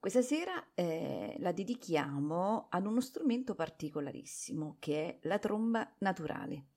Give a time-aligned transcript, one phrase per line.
[0.00, 6.68] Questa sera eh, la dedichiamo ad uno strumento particolarissimo che è la tromba naturale.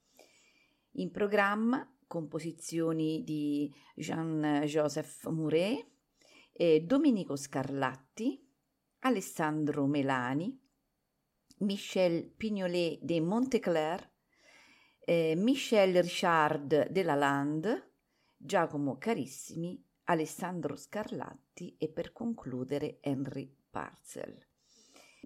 [0.95, 5.87] In programma composizioni di Jean-Joseph Mouret,
[6.51, 8.45] eh, Domenico Scarlatti,
[8.99, 10.61] Alessandro Melani,
[11.59, 14.11] Michel Pignolet de Monteclair,
[14.99, 17.91] eh, Michel Richard della Land,
[18.35, 24.37] Giacomo Carissimi, Alessandro Scarlatti e per concludere Henry Parcel.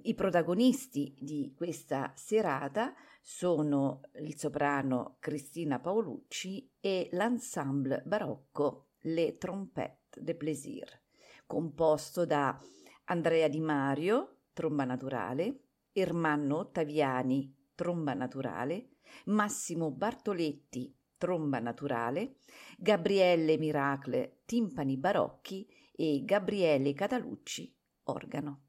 [0.04, 10.22] I protagonisti di questa serata sono il soprano Cristina Paolucci e l'ensemble barocco Le Trompette
[10.22, 11.02] de Plaisir,
[11.48, 12.60] composto da
[13.06, 15.62] Andrea Di Mario, tromba naturale,
[15.94, 22.36] Ermanno Ottaviani, tromba naturale, Massimo Bartoletti, tromba naturale,
[22.78, 25.68] Gabriele Miracle, timpani barocchi
[26.00, 28.62] e Gabriele Catalucci, organo.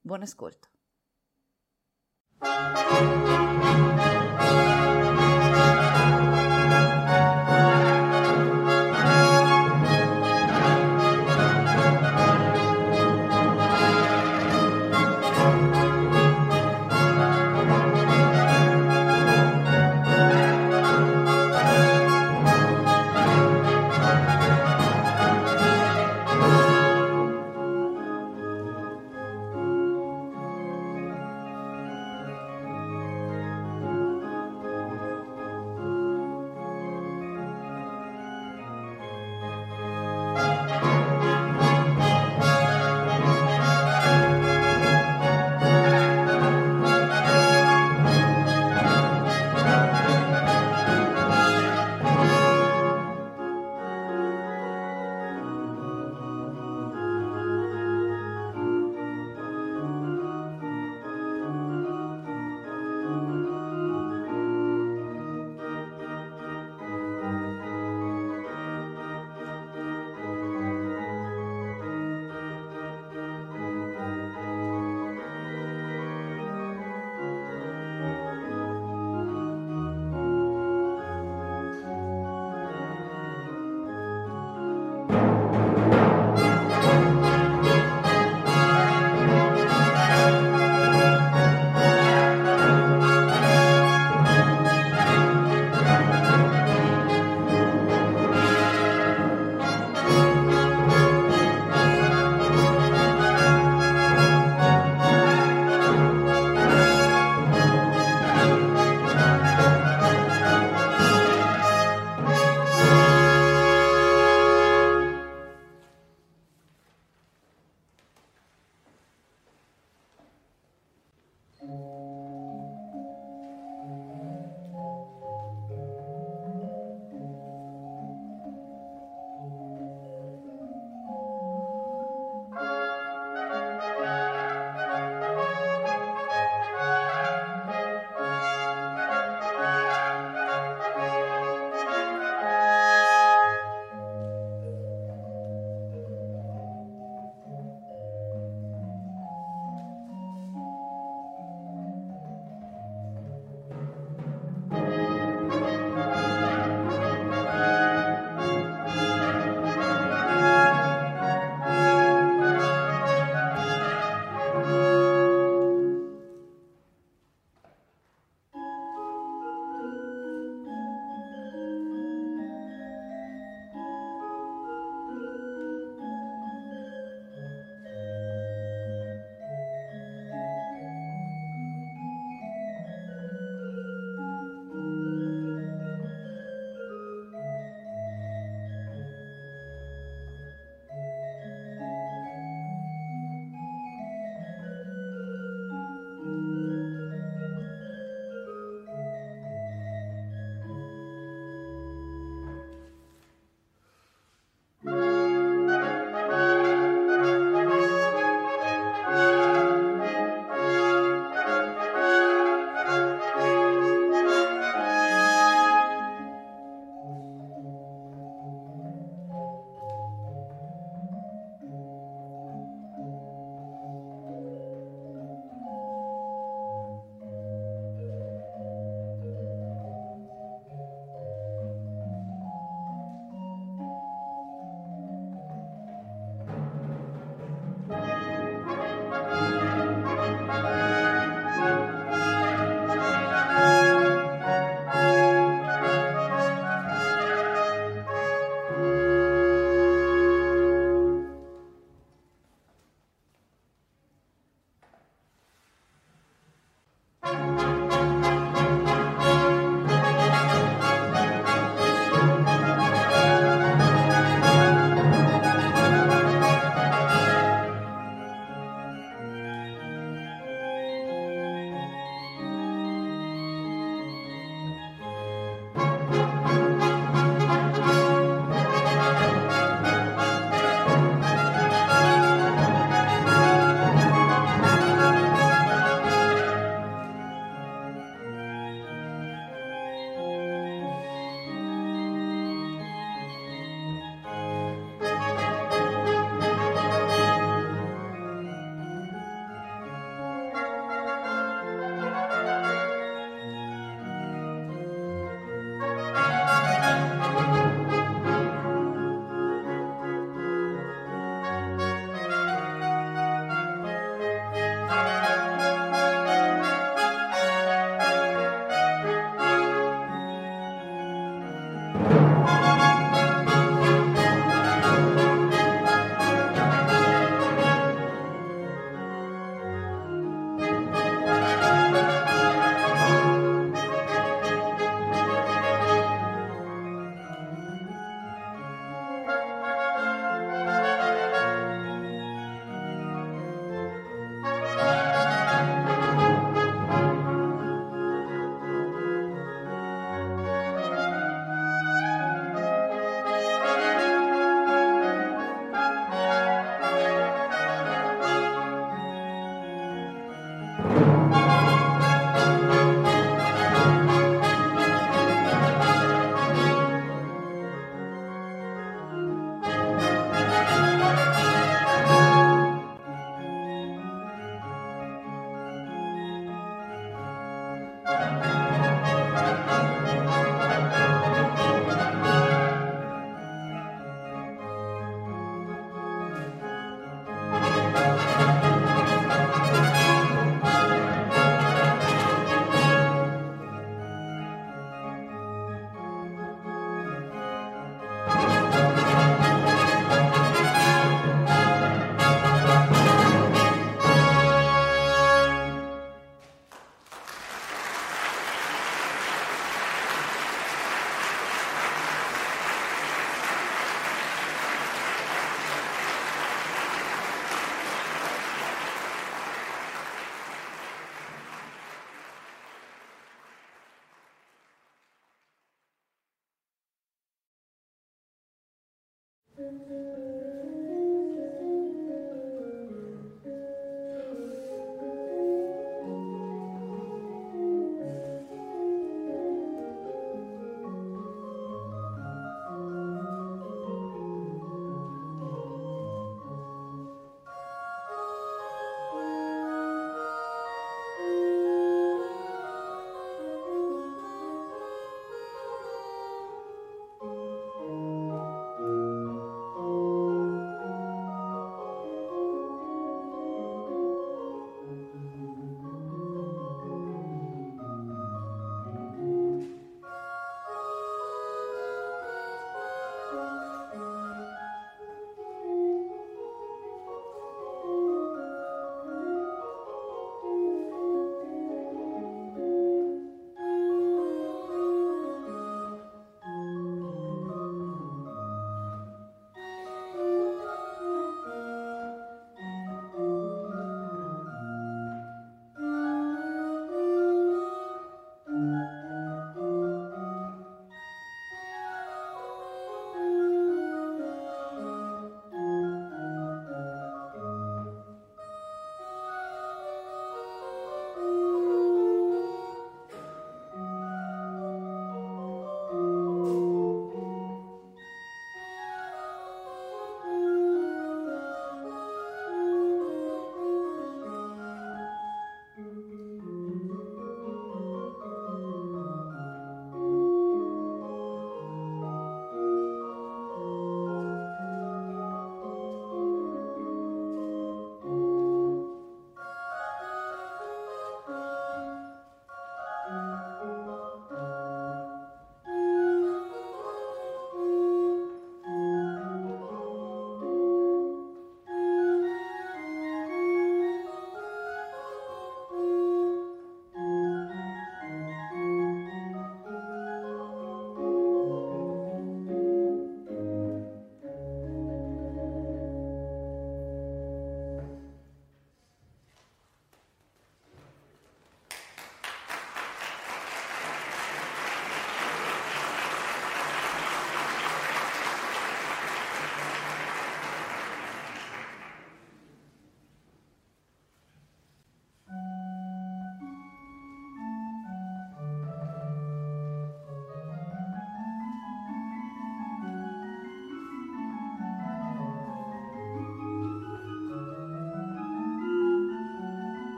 [0.00, 0.68] Buon ascolto.